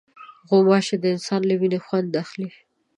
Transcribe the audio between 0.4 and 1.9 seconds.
غوماشې د انسان له وینې